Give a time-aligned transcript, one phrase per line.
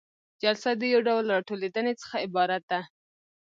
[0.43, 2.81] جلسه د یو ډول راټولیدنې څخه عبارت ده.